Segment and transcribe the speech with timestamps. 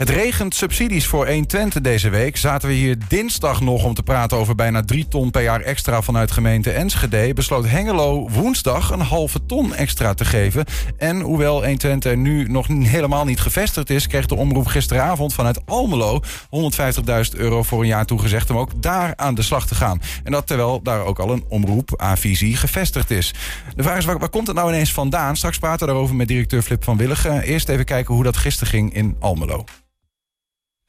[0.00, 2.36] Het regent subsidies voor 120 deze week.
[2.36, 6.02] Zaten we hier dinsdag nog om te praten over bijna 3 ton per jaar extra
[6.02, 7.34] vanuit gemeente Enschede.
[7.34, 10.64] Besloot Hengelo woensdag een halve ton extra te geven.
[10.96, 16.20] En hoewel 120 nu nog helemaal niet gevestigd is, kreeg de omroep gisteravond vanuit Almelo
[16.20, 20.00] 150.000 euro voor een jaar toegezegd om ook daar aan de slag te gaan.
[20.24, 23.34] En dat terwijl daar ook al een omroep A-visie gevestigd is.
[23.76, 25.36] De vraag is, waar, waar komt het nou ineens vandaan?
[25.36, 27.42] Straks praten we daarover met directeur Flip van Willigen.
[27.42, 29.64] Eerst even kijken hoe dat gisteren ging in Almelo.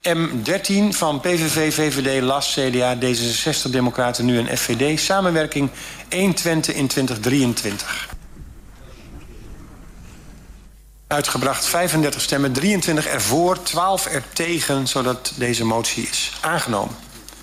[0.09, 4.99] M13 van PVV, VVD, LAS, CDA, D66, Democraten, nu en FVD.
[4.99, 5.69] Samenwerking
[6.09, 8.09] 1 Twente in 2023.
[11.07, 16.95] Uitgebracht 35 stemmen, 23 ervoor, 12 er tegen, zodat deze motie is aangenomen.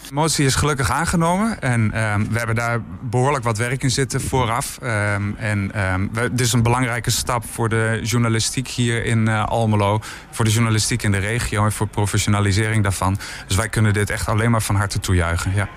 [0.09, 4.21] De motie is gelukkig aangenomen en ehm, we hebben daar behoorlijk wat werk in zitten
[4.21, 4.79] vooraf.
[4.83, 9.47] Ehm, en um, we, dit is een belangrijke stap voor de journalistiek hier in uh,
[9.47, 13.19] Almelo, voor de journalistiek in de regio en voor professionalisering daarvan.
[13.47, 15.55] Dus wij kunnen dit echt alleen maar van harte toejuichen.
[15.55, 15.69] Ja,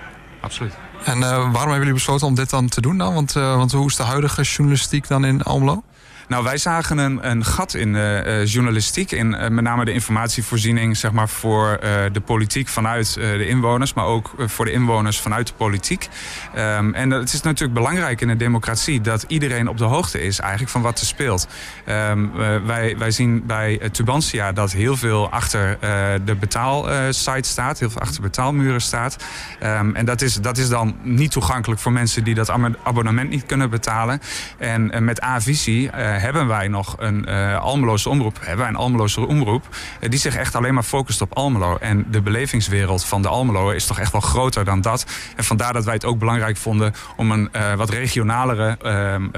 [0.41, 0.73] absoluut.
[1.03, 3.13] En uh, waarom hebben jullie besloten om dit dan te doen dan?
[3.13, 5.83] Want, uh, want hoe is de huidige journalistiek dan in Almelo?
[6.27, 9.11] Nou, wij zagen een, een gat in uh, journalistiek.
[9.11, 11.79] In uh, met name de informatievoorziening zeg maar, voor
[12.11, 13.93] de politiek vanuit de inwoners.
[13.93, 16.09] Maar ook voor de inwoners vanuit de politiek.
[16.57, 20.39] Um, en het is natuurlijk belangrijk in een democratie dat iedereen op de hoogte is
[20.39, 21.47] eigenlijk van wat er speelt.
[21.89, 22.31] Um,
[22.65, 25.77] wij, wij zien bij Tubantia dat heel veel achter
[26.25, 27.79] de betaalsite staat.
[27.79, 29.15] Heel veel achter betaalmuren staat.
[29.63, 32.49] Um, en dat is, dat is dan niet toegankelijk voor mensen die dat
[32.83, 34.21] abonnement niet kunnen betalen.
[34.57, 35.89] En met A-visie
[36.21, 39.67] hebben wij nog een uh, Almeloze omroep, hebben wij een Almeloze omroep,
[40.01, 41.77] uh, die zich echt alleen maar focust op Almelo.
[41.77, 45.05] En de belevingswereld van de Almelo is toch echt wel groter dan dat.
[45.35, 48.77] En vandaar dat wij het ook belangrijk vonden om een uh, wat regionalere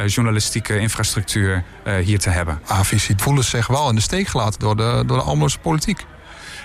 [0.05, 1.63] journalistieke infrastructuur
[2.03, 2.59] hier te hebben.
[2.67, 6.05] Avisie voelen zich wel in de steek gelaten door de, door de Almeloze politiek.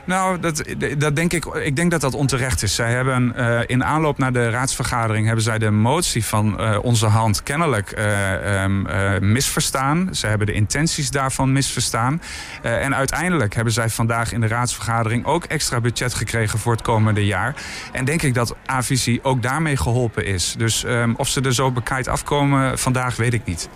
[0.09, 0.65] Nou, dat,
[0.99, 2.75] dat denk ik, ik denk dat dat onterecht is.
[2.75, 7.07] Zij hebben uh, in aanloop naar de raadsvergadering hebben zij de motie van uh, onze
[7.07, 8.87] hand kennelijk uh, um,
[9.33, 10.09] misverstaan.
[10.13, 12.23] Ze hebben de intenties daarvan misverstaan.
[12.63, 17.27] en uiteindelijk hebben zij vandaag in de raadsvergadering ook extra budget gekregen voor het komende
[17.27, 17.55] jaar.
[17.93, 20.55] En denk ik dat Avisie ook daarmee geholpen is.
[20.59, 23.69] Dus um, of ze er zo bekijkt afkomen vandaag, weet ik niet.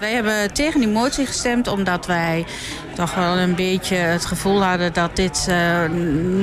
[0.00, 2.46] Wij hebben tegen die motie gestemd omdat wij
[2.94, 5.84] toch wel een beetje het gevoel hadden dat dit uh,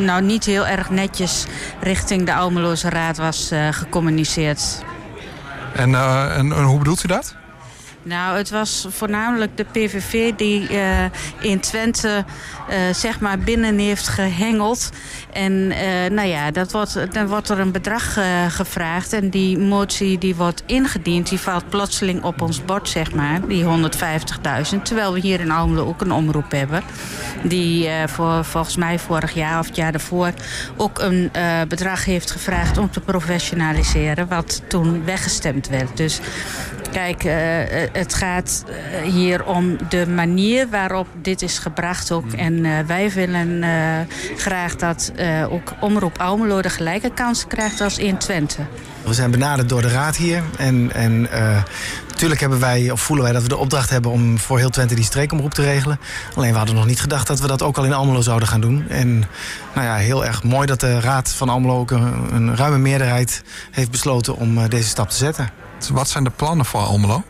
[0.06, 1.46] nou niet heel erg netjes
[1.80, 4.84] richting de Almeloze Raad was uh, gecommuniceerd.
[5.76, 7.36] En, uh, en, en hoe bedoelt u dat?
[8.04, 11.04] Nou, het was voornamelijk de PVV die uh,
[11.40, 12.26] in Twente
[12.70, 14.90] uh, zeg maar binnen heeft gehengeld.
[15.34, 18.18] En uh, nou ja, dat wordt, dan wordt er een bedrag
[18.48, 19.14] gevraagd.
[19.14, 23.48] En die motie die wordt ingediend, die valt plotseling op ons bord, zeg maar.
[23.48, 24.82] Die 150.000.
[24.84, 26.84] Terwijl we hier in Almelo ook een omroep hebben.
[27.44, 30.32] Die voor, volgens mij vorig jaar of het jaar daarvoor
[30.78, 31.32] ook een
[31.68, 34.28] bedrag heeft gevraagd om te professionaliseren.
[34.28, 35.98] Wat toen weggestemd werd.
[35.98, 36.20] Dus
[36.92, 37.24] kijk
[37.94, 38.64] het gaat
[39.04, 42.32] hier om de manier waarop dit is gebracht ook.
[42.32, 43.68] En uh, wij willen uh,
[44.38, 48.62] graag dat uh, ook Omroep Almelo de gelijke kansen krijgt als in Twente.
[49.04, 50.44] We zijn benaderd door de raad hier.
[50.58, 51.28] En, en
[52.10, 54.96] natuurlijk hebben wij, of voelen wij dat we de opdracht hebben om voor heel Twente
[54.96, 56.00] die streekomroep te regelen.
[56.36, 58.62] Alleen we hadden nog niet gedacht dat we dat ook al in Almelo zouden gaan
[58.62, 58.86] doen.
[58.90, 59.20] En
[59.74, 63.44] nou ja, heel erg mooi dat de raad van Almelo ook een, een ruime meerderheid
[63.72, 65.50] heeft besloten om deze stap te zetten.
[65.90, 67.24] Wat zijn de plannen voor Almelo?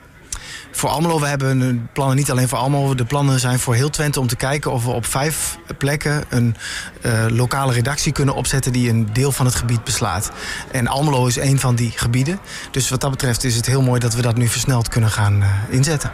[0.72, 2.96] Voor Almelo, we hebben plannen niet alleen voor Almelo.
[2.96, 6.56] De plannen zijn voor heel Twente om te kijken of we op vijf plekken een
[7.02, 10.32] uh, lokale redactie kunnen opzetten die een deel van het gebied beslaat.
[10.72, 12.40] En Almelo is een van die gebieden.
[12.72, 15.42] Dus wat dat betreft is het heel mooi dat we dat nu versneld kunnen gaan
[15.42, 16.12] uh, inzetten.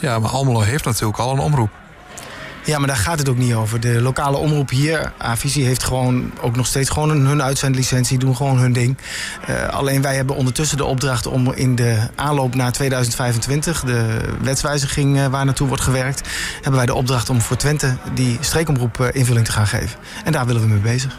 [0.00, 1.70] Ja, maar Almelo heeft natuurlijk al een omroep.
[2.64, 3.80] Ja, maar daar gaat het ook niet over.
[3.80, 8.58] De lokale omroep hier, Avisie, heeft gewoon ook nog steeds gewoon hun uitzendlicentie, doen gewoon
[8.58, 8.98] hun ding.
[9.48, 15.16] Uh, alleen wij hebben ondertussen de opdracht om in de aanloop naar 2025, de wetswijziging
[15.16, 19.08] uh, waar naartoe wordt gewerkt, hebben wij de opdracht om voor Twente die streekomroep uh,
[19.12, 19.98] invulling te gaan geven.
[20.24, 21.18] En daar willen we mee bezig.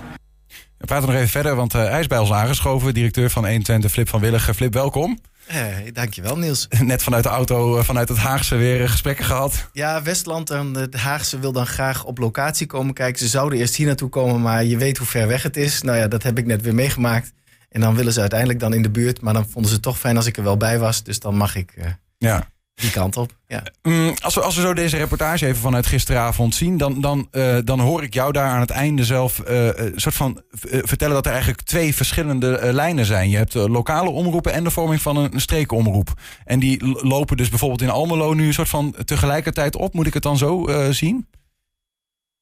[0.78, 2.94] We praten nog even verder, want hij is bij ons aangeschoven.
[2.94, 4.56] Directeur van 120, Flip van Willigen.
[4.56, 5.19] Flip, welkom.
[5.45, 6.68] Hey, dankjewel Niels.
[6.80, 9.69] Net vanuit de auto, vanuit het Haagse weer gesprekken gehad.
[9.74, 13.19] Ja, Westland en het Haagse wil dan graag op locatie komen kijken.
[13.19, 15.81] Ze zouden eerst hier naartoe komen, maar je weet hoe ver weg het is.
[15.81, 17.34] Nou ja, dat heb ik net weer meegemaakt.
[17.69, 19.22] En dan willen ze uiteindelijk dan in de buurt.
[19.22, 21.04] Maar dan vonden ze het toch fijn als ik er wel bij was.
[21.04, 21.86] Dus dan mag ik uh,
[22.18, 22.51] ja.
[22.75, 23.36] Die kant op.
[23.48, 23.64] Ja.
[23.81, 27.58] Mm, als, we, als we zo deze reportage even vanuit gisteravond zien, dan, dan, uh,
[27.64, 31.31] dan hoor ik jou daar aan het einde zelf uh, soort van vertellen dat er
[31.31, 33.30] eigenlijk twee verschillende lijnen zijn.
[33.30, 36.14] Je hebt lokale omroepen en de vorming van een, een streekomroep.
[36.46, 39.94] En die lopen dus bijvoorbeeld in Almelo nu een soort van tegelijkertijd op.
[39.94, 41.28] Moet ik het dan zo zien?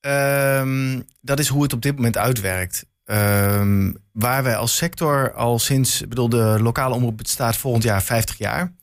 [0.08, 2.86] Um, dat is hoe het op dit moment uitwerkt.
[3.06, 8.04] Ehm, waar wij als sector al sinds, ik bedoel, de lokale omroep bestaat volgend jaar
[8.04, 8.74] 50 jaar.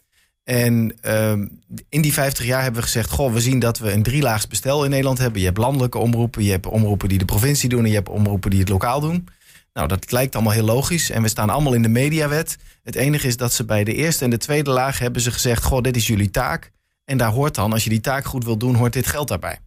[0.49, 1.47] En ehm,
[1.89, 4.85] in die 50 jaar hebben we gezegd: Goh, we zien dat we een drielaags bestel
[4.85, 5.41] in Nederland hebben.
[5.41, 8.51] Je hebt landelijke omroepen, je hebt omroepen die de provincie doen en je hebt omroepen
[8.51, 9.29] die het lokaal doen.
[9.73, 11.11] Nou, dat lijkt allemaal heel logisch.
[11.11, 12.57] En we staan allemaal in de mediawet.
[12.83, 15.65] Het enige is dat ze bij de eerste en de tweede laag hebben ze gezegd:
[15.65, 16.71] Goh, dit is jullie taak.
[17.05, 19.59] En daar hoort dan, als je die taak goed wil doen, hoort dit geld daarbij.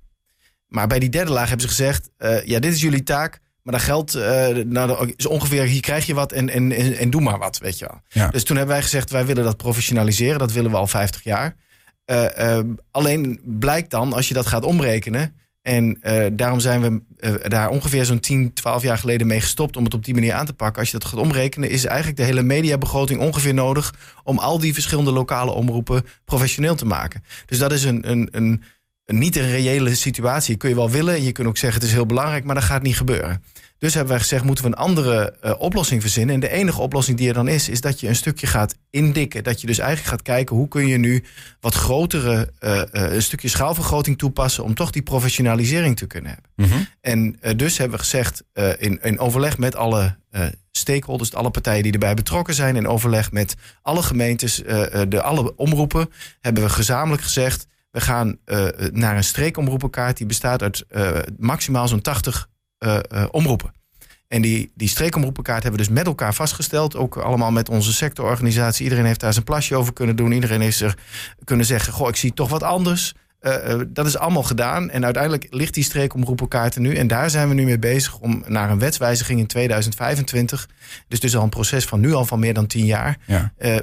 [0.67, 3.39] Maar bij die derde laag hebben ze gezegd: uh, ja, dit is jullie taak.
[3.63, 7.09] Maar dat geld uh, nou, is ongeveer, hier krijg je wat en, en, en, en
[7.09, 8.01] doe maar wat, weet je wel.
[8.07, 8.27] Ja.
[8.27, 10.39] Dus toen hebben wij gezegd, wij willen dat professionaliseren.
[10.39, 11.55] Dat willen we al 50 jaar.
[12.05, 12.59] Uh, uh,
[12.91, 15.35] alleen blijkt dan, als je dat gaat omrekenen...
[15.61, 15.99] en
[16.33, 17.01] daarom zijn we
[17.47, 19.77] daar ongeveer zo'n 10, 12 jaar geleden mee gestopt...
[19.77, 20.79] om het op die manier aan te pakken.
[20.79, 23.93] Als je dat gaat omrekenen, is eigenlijk de hele mediabegroting ongeveer nodig...
[24.23, 27.23] om al die verschillende lokale omroepen professioneel te maken.
[27.45, 28.09] Dus dat is een...
[28.09, 28.63] een, een
[29.11, 30.57] niet een reële situatie.
[30.57, 32.63] Kun je wel willen en je kunt ook zeggen het is heel belangrijk, maar dat
[32.63, 33.41] gaat niet gebeuren.
[33.81, 36.35] Dus hebben wij gezegd, moeten we een andere uh, oplossing verzinnen.
[36.35, 39.43] En de enige oplossing die er dan is, is dat je een stukje gaat indikken.
[39.43, 41.23] Dat je dus eigenlijk gaat kijken, hoe kun je nu
[41.59, 44.63] wat grotere, uh, uh, een stukje schaalvergroting toepassen...
[44.63, 46.51] om toch die professionalisering te kunnen hebben.
[46.55, 46.87] Mm -hmm.
[47.01, 48.43] En dus hebben we gezegd,
[48.77, 50.17] in, in overleg met alle
[50.71, 51.33] stakeholders...
[51.33, 52.75] alle partijen die erbij betrokken zijn...
[52.75, 54.55] in overleg met alle gemeentes,
[55.07, 56.09] de, alle omroepen...
[56.41, 57.67] hebben we gezamenlijk gezegd...
[57.91, 62.49] We gaan uh, naar een streekomroepenkaart die bestaat uit uh, maximaal zo'n 80
[62.79, 62.99] uh,
[63.31, 63.71] omroepen.
[64.27, 66.95] En die, die streekomroepenkaart hebben we dus met elkaar vastgesteld.
[66.95, 68.83] Ook allemaal met onze sectororganisatie.
[68.83, 70.31] Iedereen heeft daar zijn plasje over kunnen doen.
[70.31, 70.97] Iedereen heeft er
[71.43, 73.13] kunnen zeggen: Goh, ik zie toch wat anders.
[73.41, 74.89] Uh, dat is allemaal gedaan.
[74.89, 76.95] En uiteindelijk ligt die streekomroepenkaart er nu.
[76.95, 80.69] En daar zijn we nu mee bezig om naar een wetswijziging in 2025.
[81.07, 83.17] Dus dus al een proces van nu al van meer dan tien jaar.
[83.25, 83.53] Ja.
[83.59, 83.75] Uh,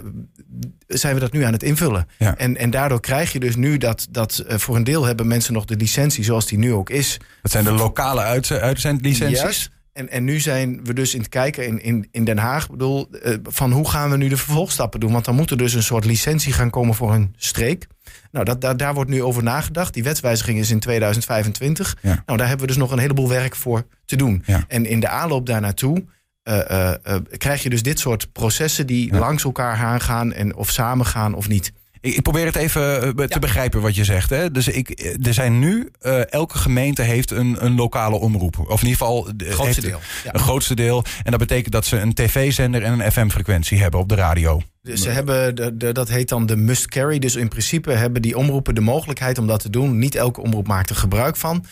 [0.86, 2.08] zijn we dat nu aan het invullen.
[2.18, 2.36] Ja.
[2.36, 5.52] En, en daardoor krijg je dus nu dat, dat uh, voor een deel hebben mensen
[5.52, 7.16] nog de licentie zoals die nu ook is.
[7.42, 9.70] Dat zijn de lokale uit, uitzendlicenties?
[9.98, 13.08] En, en nu zijn we dus in het kijken in, in, in Den Haag, bedoel,
[13.12, 15.12] uh, van hoe gaan we nu de vervolgstappen doen?
[15.12, 17.86] Want dan moet er dus een soort licentie gaan komen voor een streek.
[18.30, 19.94] Nou, dat, daar, daar wordt nu over nagedacht.
[19.94, 21.96] Die wetswijziging is in 2025.
[22.02, 22.22] Ja.
[22.26, 24.42] Nou, daar hebben we dus nog een heleboel werk voor te doen.
[24.46, 24.64] Ja.
[24.68, 26.04] En in de aanloop daar naartoe
[26.44, 29.18] uh, uh, uh, krijg je dus dit soort processen die Ja.
[29.18, 31.72] langs elkaar aangaan en of samen gaan of niet.
[32.00, 33.38] Ik, probeer het even eh, te Ja.
[33.38, 34.30] begrijpen wat je zegt.
[34.30, 34.50] Hè?
[34.50, 38.58] Dus ik, eh, er zijn nu, eh, elke gemeente heeft een, een lokale omroep.
[38.58, 40.00] Of in ieder geval de- Het grootste heeft deel.
[40.24, 40.34] Ja.
[40.34, 41.04] een grootste deel.
[41.22, 44.60] En dat betekent dat ze een tv-zender en een FM-frequentie hebben op de radio.
[44.82, 47.18] Dus ze hebben, de, de, dat heet dan de must carry.
[47.18, 49.98] Dus in principe hebben die omroepen de mogelijkheid om dat te doen.
[49.98, 51.64] Niet elke omroep maakt er gebruik van.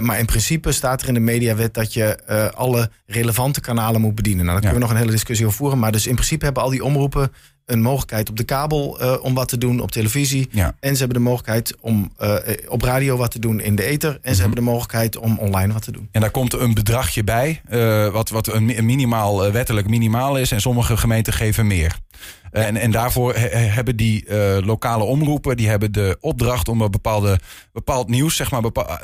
[0.00, 2.24] Maar in principe staat er in de mediawet dat je
[2.54, 4.44] alle relevante kanalen moet bedienen.
[4.44, 5.78] Nou, daar kunnen we nog een hele discussie over voeren.
[5.78, 7.32] Maar dus in principe hebben al die omroepen
[7.66, 10.48] een mogelijkheid op de kabel eh, om wat te doen, op televisie.
[10.50, 10.74] Ja.
[10.80, 12.34] En ze hebben de mogelijkheid om eh,
[12.68, 14.10] op radio wat te doen in de ether.
[14.10, 14.34] En Mhm.
[14.34, 16.08] ze hebben de mogelijkheid om online wat te doen.
[16.12, 20.36] En daar komt een bedragje bij, eh, wat, wat een mi- een minimaal, wettelijk minimaal
[20.38, 20.50] is.
[20.52, 21.98] En sommige gemeenten geven meer.
[22.50, 26.90] En, en daarvoor he- he- hebben die lokale omroepen die hebben de opdracht om een
[26.90, 27.38] bepaalde,
[27.72, 28.60] bepaald nieuws, zeg maar,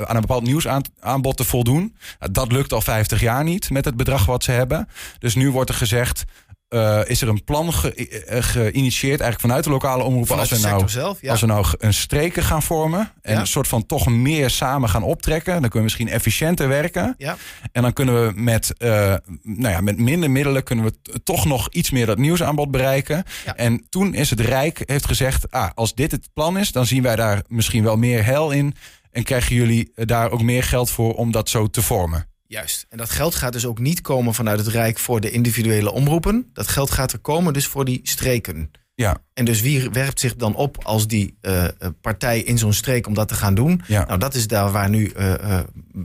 [0.06, 1.96] aan een bepaald nieuwsaanbod te voldoen.
[2.32, 4.88] Dat lukt al 50 jaar niet met het bedrag wat ze hebben.
[5.18, 6.24] Dus nu wordt er gezegd.
[6.68, 10.60] Eh, is er een plan ge- eh, geïnitieerd, eigenlijk vanuit de lokale omroepen, Vanuit als
[10.60, 11.30] we nou sector zelf, ja.
[11.30, 13.40] als we nou een streken gaan vormen en Ja.
[13.40, 17.14] een soort van toch meer samen gaan optrekken, dan kunnen we misschien efficiënter werken.
[17.18, 17.36] Ja.
[17.72, 21.68] En dan kunnen we met, eh, nou ja, met minder middelen kunnen we toch nog
[21.70, 23.24] iets meer dat nieuwsaanbod bereiken.
[23.56, 27.02] En toen is het Rijk heeft gezegd, ah, als dit het plan is, dan zien
[27.02, 28.74] wij daar misschien wel meer hel in.
[29.12, 32.27] En krijgen jullie daar ook meer geld voor om dat zo te vormen.
[32.48, 32.86] Juist.
[32.88, 36.50] En dat geld gaat dus ook niet komen vanuit het Rijk voor de individuele omroepen.
[36.52, 38.70] Dat geld gaat er komen dus voor die streken.
[38.94, 42.72] Ja, En dus wie werpt zich dan op als die eh, eh, partij in zo'n
[42.72, 43.82] streek om dat te gaan doen?
[43.86, 44.04] ja.
[44.06, 45.60] Nou, dat is daar waar nu eh,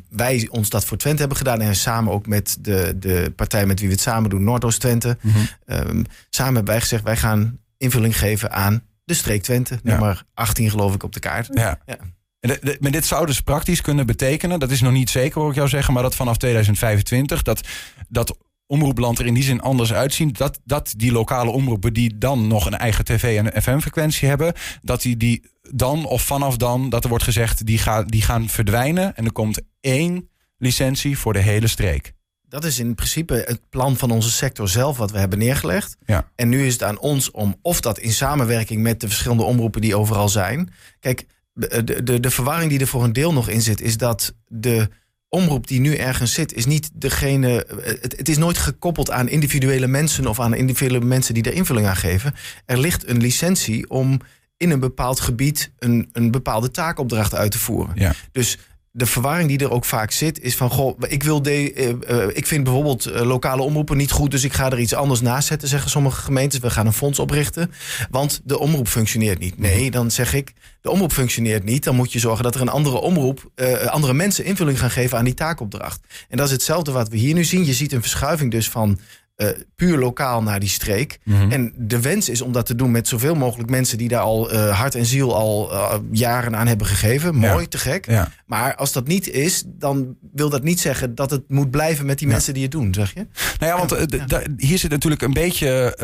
[0.10, 1.62] wij ons dat voor Twente hebben gedaan.
[1.62, 5.18] En samen ook met de, de partij met wie we het samen doen, Noordoost-Twente.
[5.22, 5.38] Mhm.
[5.66, 9.74] Ehm, samen hebben wij gezegd, wij gaan invulling geven aan de streek Twente.
[9.74, 9.80] Ja.
[9.84, 11.50] Nummer 18 geloof ik op de kaart.
[11.54, 11.80] Ja.
[11.86, 11.98] Ja.
[12.44, 15.42] En de- de- Maar dit zou dus praktisch kunnen betekenen, dat is nog niet zeker
[15.42, 17.68] hoor ik jou zeggen, maar dat vanaf 2025 dat,
[18.10, 20.30] dat omroepland er in die zin anders uitzien.
[20.32, 25.02] Dat, dat die lokale omroepen die dan nog een eigen tv- en FM-frequentie hebben, dat
[25.02, 29.16] die, die dan of vanaf dan, dat er wordt gezegd, die, gaan die gaan verdwijnen
[29.16, 32.14] en er komt één licentie voor de hele streek.
[32.48, 35.98] Dat is in principe het plan van onze sector zelf wat we hebben neergelegd.
[36.06, 36.30] Ja.
[36.36, 39.82] En nu is het aan ons om of dat in samenwerking met de verschillende omroepen
[39.82, 40.70] die overal zijn.
[41.00, 43.98] Kijk, de, de, de, de verwarring die er voor een deel nog in zit, is
[43.98, 44.90] dat de
[45.30, 47.66] omroep die nu ergens zit, is niet degene.
[47.82, 51.88] Het, het is nooit gekoppeld aan individuele mensen of aan individuele mensen die er invulling
[51.88, 52.34] aan geven.
[52.66, 54.20] Er ligt een licentie om
[54.58, 57.96] in een bepaald gebied een, een bepaalde taakopdracht uit te voeren.
[57.96, 58.14] Ja.
[58.32, 58.58] Dus
[58.96, 62.28] de verwarring die er ook vaak zit, is van goh, ik wil de, uh, uh,
[62.34, 65.48] ik vind bijvoorbeeld uh, lokale omroepen niet goed, dus ik ga er iets anders naast
[65.48, 66.60] zetten, zeggen sommige gemeentes.
[66.60, 67.72] We gaan een fonds oprichten,
[68.10, 69.60] want de omroep functioneert niet.
[69.60, 71.84] Nee, dan zeg ik, de omroep functioneert niet.
[71.84, 73.52] Dan moet je zorgen dat er een andere omroep,
[73.86, 76.00] andere mensen invulling gaan geven aan die taakopdracht.
[76.30, 77.66] En dat is hetzelfde wat we hier nu zien.
[77.66, 79.00] Je ziet een verschuiving dus van
[79.38, 81.20] uh, puur lokaal naar die streek.
[81.24, 81.52] Mm-hmm.
[81.52, 84.54] En de wens is om dat te doen met zoveel mogelijk mensen die daar al
[84.54, 87.36] uh, hart en ziel al uh, jaren aan hebben gegeven.
[87.36, 87.68] Mooi, ja.
[87.68, 88.06] te gek.
[88.10, 88.32] Ja.
[88.46, 92.18] Maar als dat niet is, dan wil dat niet zeggen dat het moet blijven met
[92.18, 92.34] die ja.
[92.34, 93.28] mensen die het doen, zeg je?
[93.60, 94.18] Nou ja, want
[94.58, 95.98] hier zit natuurlijk een beetje.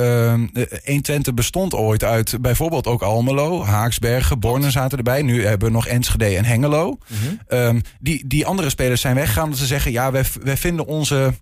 [0.55, 5.21] Uh, 120 bestond ooit uit bijvoorbeeld ook Almelo, Haaksbergen, Borne zaten erbij.
[5.21, 6.97] Nu hebben we nog Enschede en Hengelo.
[7.07, 7.39] Mm-hmm.
[7.47, 11.33] Um, die, die andere spelers zijn weggegaan omdat ze zeggen: ja, wij, wij vinden onze.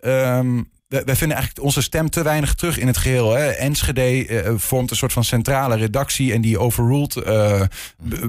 [0.00, 0.72] Um,
[1.02, 3.34] wij vinden eigenlijk onze stem te weinig terug in het geheel.
[3.34, 3.46] Hè.
[3.48, 7.60] Enschede uh, vormt een soort van centrale redactie en die overruled uh,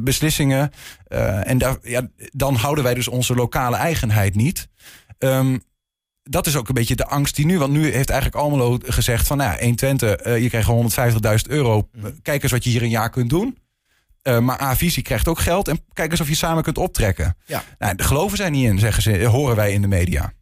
[0.01, 0.72] beslissingen.
[1.07, 4.67] Uh, en daar, ja, dan houden wij dus onze lokale eigenheid niet.
[5.19, 5.63] Um,
[6.24, 7.60] dat is ook een beetje de angst die nu.
[7.60, 10.69] Want nu heeft eigenlijk Almelo gezegd van nou ja, 120, je krijgt
[11.48, 11.89] 150.000 euro.
[12.22, 13.57] Kijk eens wat je hier een jaar kunt doen.
[14.24, 15.67] Uh, maar A-Visie krijgt ook geld.
[15.67, 17.38] En kijk eens of je samen kunt optrekken.
[17.45, 17.63] Ja.
[17.79, 20.34] Nou, daar geloven zij niet in, zeggen ze, horen wij in de media.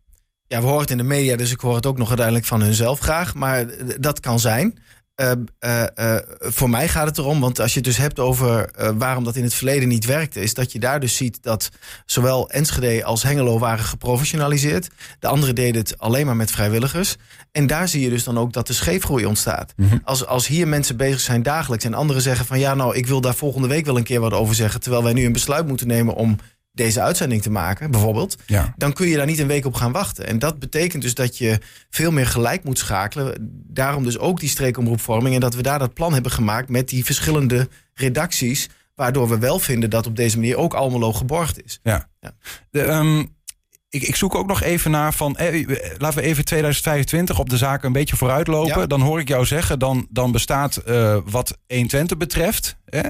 [0.53, 2.61] Ja, we horen het in de media, dus ik hoor het ook nog uiteindelijk van
[2.61, 3.33] hunzelf graag.
[3.33, 3.65] Maar
[3.99, 4.77] dat kan zijn.
[5.21, 8.71] Uh, uh, uh, voor mij gaat het erom, want als je het dus hebt over
[8.97, 11.69] waarom dat in het verleden niet werkte, is dat je daar dus ziet dat
[12.05, 14.89] zowel Enschede als Hengelo waren geprofessionaliseerd.
[15.19, 17.15] De andere deden het alleen maar met vrijwilligers.
[17.51, 19.73] En daar zie je dus dan ook dat de scheefgroei ontstaat.
[19.75, 20.01] Mm -hmm.
[20.03, 23.21] als, als hier mensen bezig zijn dagelijks en anderen zeggen van ja, nou, ik wil
[23.21, 25.87] daar volgende week wel een keer wat over zeggen, terwijl wij nu een besluit moeten
[25.87, 26.37] nemen om
[26.73, 28.73] deze uitzending te maken, bijvoorbeeld, ja.
[28.77, 30.27] dan kun je daar niet een week op gaan wachten.
[30.27, 33.35] En dat betekent dus dat je veel meer gelijk moet schakelen.
[33.67, 37.05] Daarom dus ook die streekomroepvorming en dat we daar dat plan hebben gemaakt met die
[37.05, 41.79] verschillende redacties, waardoor we wel vinden dat op deze manier ook Almelo geborgd is.
[41.83, 42.09] Ja.
[42.19, 42.33] ja.
[42.69, 43.35] De, um,
[43.93, 45.35] ik, ik, zoek ook nog even naar van.
[45.35, 48.79] Eh, laten we even 2025 op de zaken een beetje vooruitlopen.
[48.79, 48.87] Ja.
[48.87, 52.77] Dan hoor ik jou zeggen, dan, dan bestaat uh, wat 120 betreft.
[52.85, 53.01] Hè,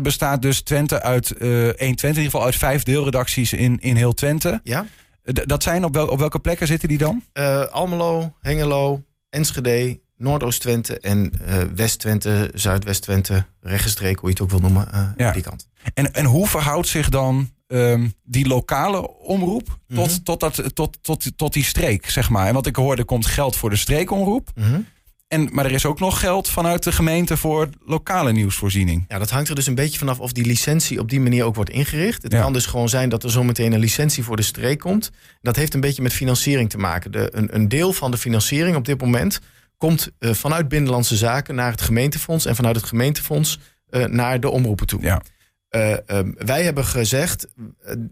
[0.00, 4.14] bestaat dus Twente uit uh, 120, in ieder geval uit vijf deelredacties in, in heel
[4.14, 4.60] Twente.
[4.62, 4.86] Ja.
[5.32, 7.22] D dat zijn op, wel, op welke plekken zitten die dan?
[7.34, 14.60] Uh, Almelo, Hengelo, Enschede, Noordoost-Twente en uh, West-Twente, Zuidwest-Twente, Regenstreek, hoe je het ook wil
[14.60, 15.32] noemen, uh, ja.
[15.32, 15.68] die kant.
[15.94, 20.22] En, en hoe verhoudt zich dan um, die lokale omroep tot, mm -hmm.
[20.22, 22.46] tot, dat, tot, tot, tot die streek, zeg maar?
[22.46, 24.50] En wat ik hoorde, komt geld voor de streekomroep.
[24.54, 24.86] Mm -hmm.
[25.28, 29.04] En, maar er is ook nog geld vanuit de gemeente voor lokale nieuwsvoorziening.
[29.08, 31.54] Ja, dat hangt er dus een beetje vanaf of die licentie op die manier ook
[31.54, 32.22] wordt ingericht.
[32.22, 32.40] Het ja.
[32.40, 35.10] kan dus gewoon zijn dat er zometeen een licentie voor de streek komt.
[35.42, 37.12] Dat heeft een beetje met financiering te maken.
[37.12, 39.40] De, een, een deel van de financiering op dit moment
[39.76, 42.46] komt uh, vanuit Binnenlandse Zaken naar het gemeentefonds...
[42.46, 43.58] en vanuit het gemeentefonds
[43.90, 45.02] uh, naar de omroepen toe.
[45.02, 45.22] Ja.
[45.70, 47.46] Uh, um, wij hebben gezegd,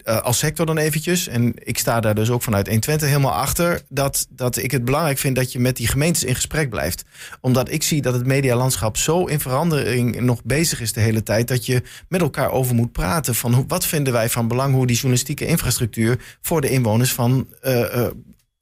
[0.05, 1.29] uh, als sector dan eventjes...
[1.29, 3.83] en ik sta daar dus ook vanuit 120 helemaal achter...
[3.89, 7.05] Dat, dat ik het belangrijk vind dat je met die gemeentes in gesprek blijft.
[7.41, 11.49] Omdat ik zie dat het medialandschap zo in verandering nog bezig is de hele tijd...
[11.49, 14.75] dat je met elkaar over moet praten van hoe, wat vinden wij van belang...
[14.75, 17.49] hoe die journalistieke infrastructuur voor de inwoners van...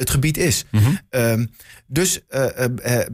[0.02, 0.64] het gebied is.
[0.70, 0.98] Mm -hmm.
[1.10, 1.46] uh,
[1.86, 2.44] dus uh,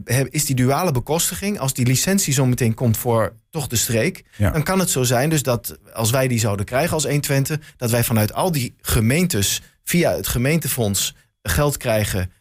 [0.05, 4.23] uh, is die duale bekostiging, als die licentie zo meteen komt voor toch de streek,
[4.37, 4.51] ja.
[4.51, 7.91] dan kan het zo zijn dus dat als wij die zouden krijgen als 120, dat
[7.91, 12.31] wij vanuit al die gemeentes via het gemeentefonds geld krijgen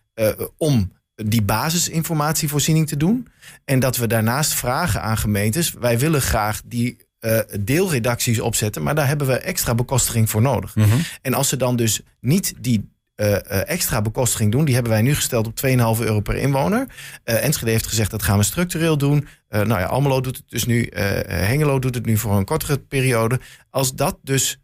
[0.56, 3.28] om die basisinformatievoorziening te doen.
[3.64, 8.94] En dat we daarnaast vragen aan gemeentes, wij willen graag die uh, deelredacties opzetten, maar
[8.94, 10.74] daar hebben we extra bekostiging voor nodig.
[10.74, 11.00] Mm -hmm.
[11.22, 14.64] En als ze dan dus niet die uh, uh, extra bekostiging doen.
[14.64, 16.86] Die hebben wij nu gesteld op 2,5 euro per inwoner.
[17.24, 19.28] Uh, Enschede heeft gezegd dat gaan we structureel doen.
[19.48, 20.88] nou ja, Almelo doet het dus nu.
[21.26, 23.40] Hengelo doet het nu voor een kortere periode.
[23.70, 24.58] Als dat dus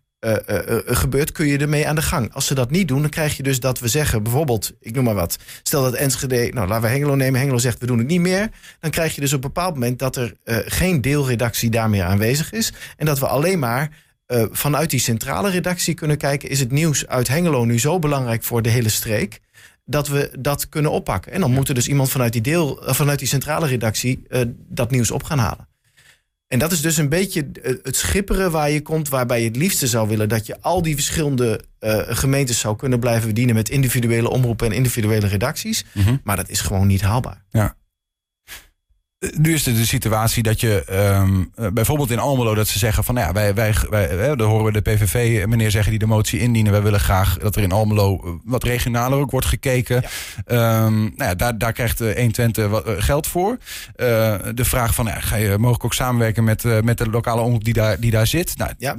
[0.86, 2.32] gebeurt, kun je ermee aan de gang.
[2.32, 4.22] Als ze dat niet doen, dan krijg je dus dat we zeggen...
[4.22, 5.38] bijvoorbeeld, ik noem maar wat.
[5.62, 7.40] Stel dat Enschede, nou laten we Hengelo nemen.
[7.40, 8.48] Hengelo zegt, we doen het niet meer.
[8.80, 9.98] Dan krijg je dus op een bepaald moment...
[9.98, 10.34] dat er
[10.66, 12.72] geen deelredactie daar meer aanwezig is.
[12.96, 13.90] En dat we alleen maar
[14.26, 16.48] uh, vanuit die centrale redactie kunnen kijken...
[16.48, 19.40] is het nieuws uit Hengelo nu zo belangrijk voor de hele streek...
[19.84, 21.32] dat we dat kunnen oppakken.
[21.32, 24.40] En dan moet er dus iemand vanuit die, deel, uh, vanuit die centrale redactie uh,
[24.56, 25.68] dat nieuws op gaan halen.
[26.48, 27.50] En dat is dus een beetje
[27.82, 29.08] het schipperen waar je komt...
[29.08, 30.28] waarbij je het liefste zou willen...
[30.28, 31.60] dat je al die verschillende
[32.08, 33.54] gemeentes zou kunnen blijven bedienen...
[33.54, 35.84] met individuele omroepen en individuele redacties.
[35.92, 36.20] Mm -hmm.
[36.24, 37.44] Maar dat is gewoon niet haalbaar.
[37.50, 37.76] Ja.
[39.36, 43.04] Nu is het de situatie dat je ehm, eh, bijvoorbeeld in Almelo dat ze zeggen
[43.04, 45.98] van nou ja, wij, wij, wij eh, dan horen we de PVV meneer zeggen die
[45.98, 46.72] de motie indienen.
[46.72, 50.02] Wij willen graag dat er in Almelo eh, wat regionaler ook wordt gekeken.
[50.46, 53.58] Ehm, nou ja, daar, daar krijgt 120 wat, geld voor.
[53.96, 57.64] de vraag van nou ja, ga je mogelijk ook samenwerken met, met de lokale omroep
[57.64, 58.56] die daar, die daar zit.
[58.56, 58.96] Nou, Ja.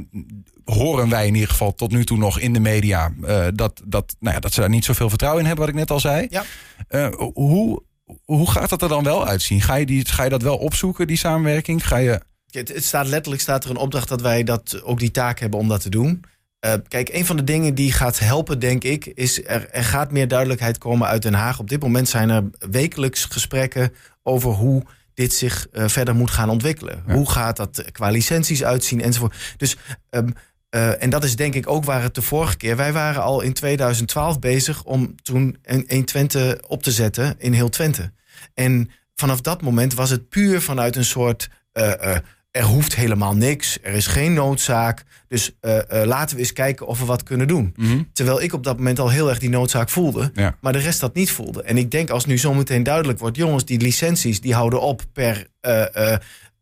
[0.66, 3.12] horen wij in ieder geval tot nu toe nog in de media
[3.54, 5.92] dat, dat, nou ja, dat ze daar niet zoveel vertrouwen in hebben, wat ik net
[5.92, 6.28] al zei.
[6.30, 6.44] Ja.
[6.88, 7.84] Eh, hoe,
[8.26, 9.62] hoe gaat dat er dan wel uitzien?
[9.62, 11.88] Ga je, die, ga je dat wel opzoeken, die samenwerking?
[11.88, 12.22] Ga je...
[12.50, 15.60] Het, het staat letterlijk staat er een opdracht dat wij dat, ook die taak hebben
[15.60, 16.24] om dat te doen.
[16.60, 20.12] Eh, kijk, een van de dingen die gaat helpen, denk ik, is er, er gaat
[20.12, 21.60] meer duidelijkheid komen uit Den Haag.
[21.60, 23.94] Op dit moment zijn er wekelijks gesprekken
[24.24, 24.84] over hoe
[25.14, 27.04] dit zich eh, verder moet gaan ontwikkelen.
[27.08, 27.14] Ja.
[27.14, 29.36] Hoe gaat dat qua licenties uitzien enzovoort.
[29.58, 29.78] Dus,
[30.10, 30.30] ehm,
[30.70, 32.76] eh, en dat is denk ik ook waar het de vorige keer...
[32.76, 37.70] Wij waren al in 2012 bezig om toen een 120 op te zetten in heel
[37.70, 38.12] Twente.
[38.54, 41.50] En vanaf dat moment was het puur vanuit een soort...
[41.72, 42.18] eh, eh,
[42.52, 45.04] er hoeft helemaal niks, er is geen noodzaak.
[45.28, 45.52] Dus
[45.90, 47.76] laten we eens kijken of we wat kunnen doen.
[48.14, 50.32] Terwijl ik op dat moment al heel erg die noodzaak voelde.
[50.34, 50.58] Ja.
[50.62, 51.64] Maar de rest dat niet voelde.
[51.64, 53.38] En ik denk als nu zometeen duidelijk wordt...
[53.38, 55.48] jongens, die licenties die houden op per...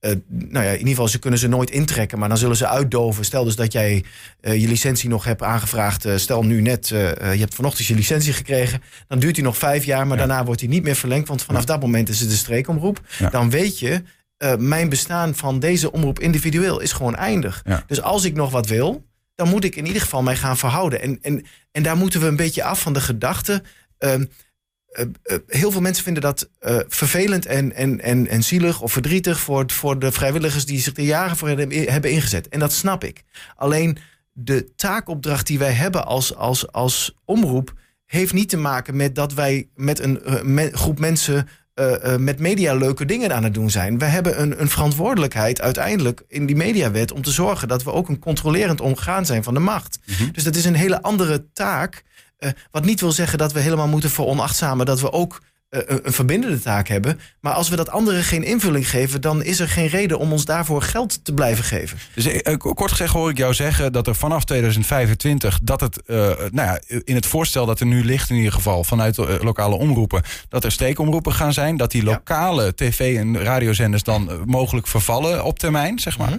[0.03, 2.67] eh, nou ja, in ieder geval, ze kunnen ze nooit intrekken, maar dan zullen ze
[2.67, 3.25] uitdoven.
[3.25, 4.03] Stel dus dat jij
[4.41, 6.05] eh, je licentie nog hebt aangevraagd.
[6.05, 8.81] eh, stel nu net, je hebt vanochtend je licentie gekregen.
[9.07, 10.25] Dan duurt die nog vijf jaar, maar Ja.
[10.25, 11.27] daarna wordt die niet meer verlengd.
[11.27, 13.01] Want vanaf dat moment is het een streekomroep.
[13.19, 13.29] Ja.
[13.29, 14.01] Dan weet je,
[14.57, 17.63] mijn bestaan van deze omroep individueel is gewoon eindig.
[17.87, 19.05] Dus als ik nog wat wil,
[19.35, 21.01] dan moet ik in ieder geval mij gaan verhouden.
[21.01, 23.63] En, en, en daar moeten we een beetje af van de gedachte.
[23.97, 24.25] ehm,
[24.93, 28.91] eh, eh, heel veel mensen vinden dat eh, vervelend en, en, en, en zielig of
[28.91, 32.49] verdrietig voor, voor de vrijwilligers die zich er jaren voor hebben, ingezet.
[32.49, 33.23] En dat snap ik.
[33.55, 33.97] Alleen
[34.31, 37.73] de taakopdracht die wij hebben als, als, als omroep
[38.05, 41.47] heeft niet te maken met dat wij met een me- groep mensen
[42.17, 43.97] met media leuke dingen aan het doen zijn.
[43.97, 48.09] We hebben een, een verantwoordelijkheid uiteindelijk in die mediawet om te zorgen dat we ook
[48.09, 49.99] een controlerend omgaan zijn van de macht.
[50.31, 52.03] Dus dat is een hele andere taak.
[52.43, 55.41] Eh, wat niet wil zeggen dat we helemaal moeten veronachtzamen dat we ook
[55.73, 57.19] een, een verbindende taak hebben.
[57.39, 60.45] Maar als we dat anderen geen invulling geven, dan is er geen reden om ons
[60.45, 61.97] daarvoor geld te blijven geven.
[62.15, 66.15] Dus eh, kort gezegd hoor ik jou zeggen dat er vanaf 2025 dat het, eh,
[66.51, 69.43] nou ja, in het voorstel dat er nu ligt in ieder geval vanuit de, eh,
[69.43, 72.09] lokale omroepen, dat er steekomroepen gaan zijn, dat die Ja.
[72.09, 76.37] lokale tv- en radiozenders dan eh, mogelijk vervallen op termijn, zeg maar.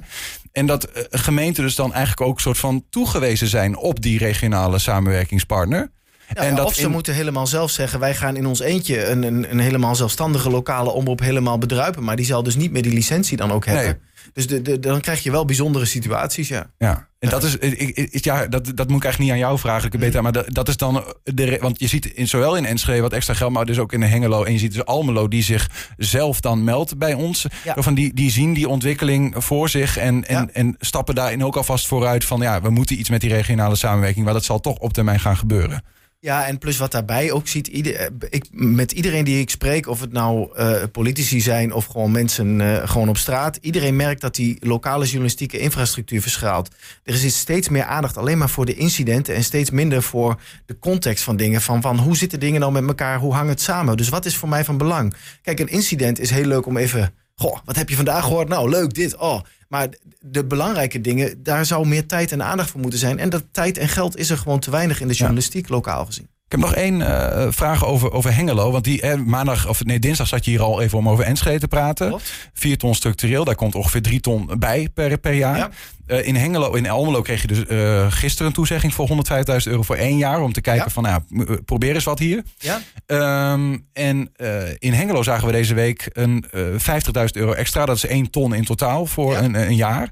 [0.53, 4.79] En dat eh, gemeenten dus dan eigenlijk ook soort van toegewezen zijn op die regionale
[4.79, 5.91] samenwerkingspartner.
[6.35, 8.01] En dat of ze in- moeten helemaal zelf zeggen...
[8.01, 12.05] wij gaan in ons eentje een, een, een helemaal zelfstandige lokale omroep helemaal bedruipen.
[12.05, 13.85] Maar die zal dus niet meer die licentie dan ook hebben.
[13.85, 13.95] Nee.
[14.33, 16.71] Dus de, de, dan krijg je wel bijzondere situaties, ja.
[16.79, 19.87] Ja, en dat is, ik, ja, dat, dat moet ik eigenlijk niet aan jou vragen,
[19.87, 20.01] ik Mm.
[20.01, 23.13] beter, maar dat, dat is dan de, want je ziet in, zowel in Enschede wat
[23.13, 25.71] extra geld, maar dus ook in de Hengelo en je ziet dus Almelo die zich
[25.97, 27.75] zelf dan meldt bij ons, Ja.
[27.77, 30.49] van die, die zien die ontwikkeling voor zich en, en, Ja.
[30.53, 34.25] en stappen daarin ook alvast vooruit van ja, we moeten iets met die regionale samenwerking,
[34.25, 35.83] maar dat zal toch op termijn gaan gebeuren.
[36.25, 40.01] Ja, en plus wat daarbij ook ziet, eh, ik, met iedereen die ik spreek, of
[40.01, 44.35] het nou eh, politici zijn of gewoon mensen eh, gewoon op straat, iedereen merkt dat
[44.35, 46.69] die lokale journalistieke infrastructuur verschaalt.
[47.03, 50.79] Er is steeds meer aandacht alleen maar voor de incidenten en steeds minder voor de
[50.79, 51.61] context van dingen.
[51.61, 53.97] Van, van hoe zitten dingen nou met elkaar, hoe hangt het samen?
[53.97, 55.15] Dus wat is voor mij van belang?
[55.43, 57.15] Kijk, een incident is heel leuk om even.
[57.35, 58.49] Goh, wat heb je vandaag gehoord?
[58.49, 59.17] Nou, leuk dit.
[59.17, 59.41] Oh.
[59.69, 59.89] Maar
[60.21, 63.19] de belangrijke dingen, daar zou meer tijd en aandacht voor moeten zijn.
[63.19, 66.29] En dat tijd en geld is er gewoon te weinig in de journalistiek, lokaal gezien.
[66.45, 68.71] Ik heb nog één eh, vraag over, over Hengelo.
[68.71, 71.59] Want die eh, maandag, of nee, dinsdag zat je hier al even om over Enschede
[71.59, 72.09] te praten.
[72.09, 72.33] Klopt.
[72.53, 75.57] Vier ton structureel, daar komt ongeveer drie ton bij per, per jaar.
[75.57, 75.71] Ja.
[76.07, 79.17] Eh, in Hengelo, in Almelo kreeg je dus eh, gisteren een toezegging voor 105.000
[79.65, 80.41] euro voor één jaar.
[80.41, 80.91] Om te kijken Ja.
[80.93, 82.43] van, nou, probeer eens wat hier.
[82.59, 82.81] Ja?
[83.07, 84.33] Ehm, en
[84.79, 87.87] in Hengelo zagen we deze week een eh 50.000 euro extra.
[87.87, 89.43] Dat is één ton in totaal voor Ja.
[89.43, 90.11] een, een jaar.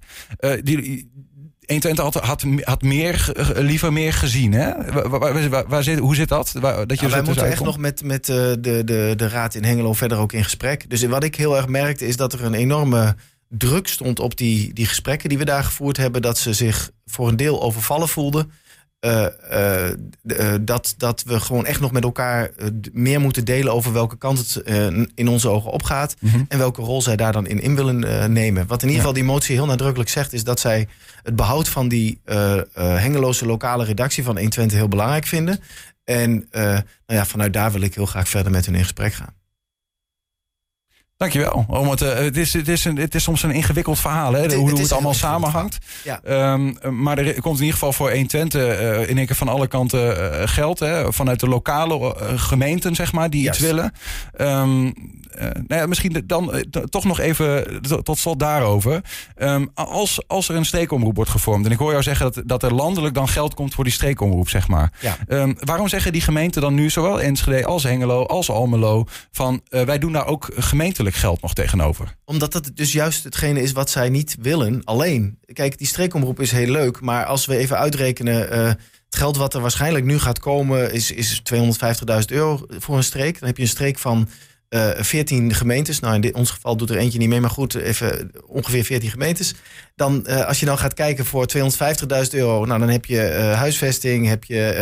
[0.62, 1.10] Die,
[1.72, 4.52] 120 had, had, had meer, liever meer gezien.
[4.52, 4.92] Hè?
[4.92, 6.52] Waar, waar- waar- waar zit, hoe zit dat?
[6.52, 9.64] Dat je Nou, wij moeten echt nog met, met eh, de, de, de raad in
[9.64, 10.90] Hengelo verder ook in gesprek.
[10.90, 13.16] Dus wat ik heel erg merkte is dat er een enorme
[13.48, 16.22] druk stond op die, die gesprekken die we daar gevoerd hebben.
[16.22, 18.50] Dat ze zich voor een deel overvallen voelden.
[19.02, 19.90] Eh, eh,
[20.26, 22.50] eh, dat, dat we gewoon echt nog met elkaar
[22.92, 24.62] meer moeten delen over welke kant het
[25.14, 26.16] in onze ogen opgaat.
[26.18, 26.42] Mhm.
[26.48, 28.66] En welke rol zij daar dan in in willen nemen.
[28.66, 30.88] Wat in ieder geval die motie heel nadrukkelijk zegt, is dat zij
[31.22, 32.20] het behoud van die
[32.74, 35.58] Hengeloze lokale redactie van 120 heel belangrijk vinden.
[36.04, 39.34] En nou ja, vanuit daar wil ik heel graag verder met hun in gesprek gaan.
[41.22, 41.64] Dankjewel.
[41.68, 44.54] Om het, uh, het, is, het, is een, het is soms een ingewikkeld verhaal, hè?
[44.54, 45.78] hoe het, het allemaal samenhangt.
[46.04, 46.52] Ja.
[46.52, 49.66] Um, maar er komt in ieder geval voor 120 uh, in één keer van alle
[49.66, 50.78] kanten uh, geld.
[50.78, 51.12] Hè?
[51.12, 53.50] Vanuit de lokale gemeenten, zeg maar, die yes.
[53.50, 53.92] iets willen.
[54.40, 54.94] Um,
[55.66, 59.00] nou ja, misschien dan toch nog even tot slot daarover.
[59.38, 62.62] Um, als, als er een streekomroep wordt gevormd, en ik hoor jou zeggen dat, dat
[62.62, 64.92] er landelijk dan geld komt voor die streekomroep, zeg maar.
[65.00, 65.16] Ja.
[65.58, 70.12] waarom zeggen die gemeenten dan nu, zowel Enschede als Hengelo als Almelo, van wij doen
[70.12, 72.16] daar ook gemeentelijk geld nog tegenover.
[72.24, 75.38] Omdat dat dus juist hetgene is wat zij niet willen, alleen.
[75.52, 78.52] Kijk, die streekomroep is heel leuk, maar als we even uitrekenen...
[78.52, 78.70] Uh,
[79.12, 81.56] het geld wat er waarschijnlijk nu gaat komen is, is 250.000
[82.26, 83.38] euro voor een streek.
[83.38, 84.28] Dan heb je een streek van
[84.68, 86.00] uh, eh, 14 gemeentes.
[86.00, 89.10] Nou, in dit, ons geval doet er eentje niet mee, maar goed, even ongeveer 14
[89.10, 89.54] gemeentes.
[89.96, 91.58] Dan, uh, als je dan gaat kijken voor 250.000
[92.30, 93.20] euro, nou, dan heb je
[93.56, 94.74] huisvesting, heb je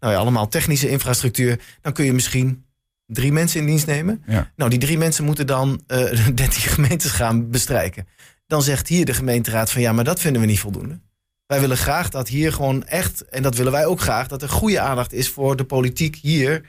[0.00, 1.60] nou ja, allemaal technische infrastructuur.
[1.80, 2.64] Dan kun je misschien
[3.12, 4.22] drie mensen in dienst nemen.
[4.56, 8.06] Nou, die drie mensen moeten dan uh, eh, 13 gemeentes gaan bestrijken.
[8.46, 11.00] Dan zegt hier de gemeenteraad van ja, maar dat vinden we niet voldoende.
[11.46, 14.48] Wij willen graag dat hier gewoon echt, en dat willen wij ook graag, dat er
[14.48, 16.62] goede aandacht is voor de politiek hier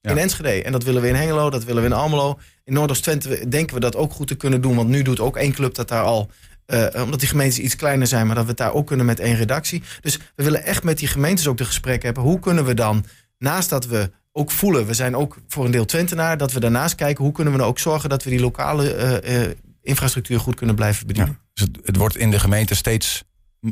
[0.00, 0.62] in Enschede.
[0.62, 2.38] En dat willen we in Hengelo, dat willen we in Almelo.
[2.64, 5.52] In Noordoost-Twente denken we dat ook goed te kunnen doen, want nu doet ook één
[5.52, 6.30] club dat daar al.
[6.66, 9.20] Uh, omdat die gemeentes iets kleiner zijn, maar dat we het daar ook kunnen met
[9.20, 9.82] één redactie.
[10.00, 12.22] Dus we willen echt met die gemeentes ook de gesprekken hebben.
[12.24, 13.04] Hoe kunnen we dan,
[13.38, 14.86] naast dat we ook voelen.
[14.86, 16.36] We zijn ook voor een deel Twentenaar.
[16.36, 19.42] Dat we daarnaast kijken hoe kunnen we nou ook zorgen dat we die lokale uh,
[19.42, 19.50] uh,
[19.82, 21.38] infrastructuur goed kunnen blijven bedienen.
[21.54, 23.24] dus het, het, wordt in de gemeente steeds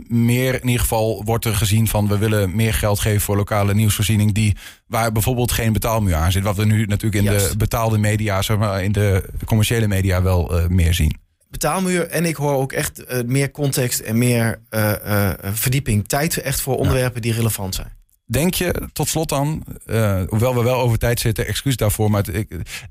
[0.08, 3.74] meer, in ieder geval wordt er gezien van we willen meer geld geven voor lokale
[3.74, 4.32] nieuwsvoorziening.
[4.32, 6.42] Die, waar bijvoorbeeld geen betaalmuur aan zit.
[6.42, 10.58] Wat we nu natuurlijk in de betaalde media, zeg maar, in de commerciële media wel
[10.58, 11.18] uh, meer zien
[11.50, 12.06] betaalmuur.
[12.06, 16.08] En ik hoor ook echt uh, meer context en meer uh, uh, verdieping.
[16.08, 17.98] Tijd echt voor onderwerpen die relevant zijn.
[18.30, 22.24] Denk je, tot slot dan, uh, hoewel we wel over tijd zitten, excuus daarvoor, maar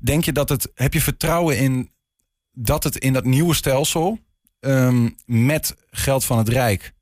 [0.00, 1.90] denk je dat het, heb je vertrouwen in
[2.52, 4.18] dat het in dat nieuwe stelsel
[4.60, 6.92] um, met geld van het Rijk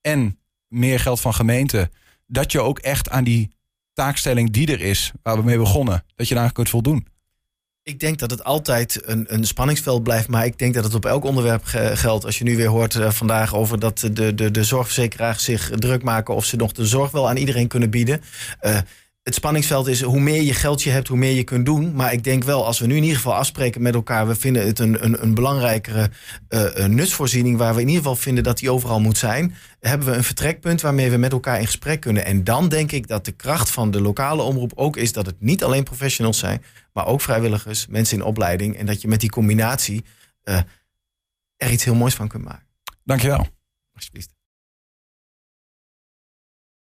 [0.00, 1.92] en meer geld van gemeenten,
[2.26, 3.50] dat je ook echt aan die
[3.92, 7.06] taakstelling die er is, waar we mee begonnen, dat je daar kunt voldoen?
[7.88, 10.28] Ik denk dat het altijd een, een spanningsveld blijft.
[10.28, 11.62] Maar ik denk dat het op elk onderwerp
[11.94, 12.24] geldt.
[12.24, 16.02] Als je nu weer hoort uh, vandaag over dat de, de, de zorgverzekeraars zich druk
[16.02, 16.34] maken.
[16.34, 18.20] of ze nog de zorg wel aan iedereen kunnen bieden.
[18.62, 18.78] Uh,
[19.28, 21.94] het spanningsveld is hoe meer je geld je hebt, hoe meer je kunt doen.
[21.94, 24.66] Maar ik denk wel, als we nu in ieder geval afspreken met elkaar, we vinden
[24.66, 26.10] het een, een, een belangrijkere
[26.48, 30.14] uh, nutsvoorziening, waar we in ieder geval vinden dat die overal moet zijn, hebben we
[30.14, 32.24] een vertrekpunt waarmee we met elkaar in gesprek kunnen.
[32.24, 35.40] En dan denk ik dat de kracht van de lokale omroep ook is dat het
[35.40, 36.62] niet alleen professionals zijn,
[36.92, 38.76] maar ook vrijwilligers, mensen in opleiding.
[38.76, 40.04] En dat je met die combinatie
[40.44, 40.60] uh,
[41.56, 42.66] er iets heel moois van kunt maken.
[43.04, 43.46] Dankjewel.
[43.94, 44.37] Alsjeblieft.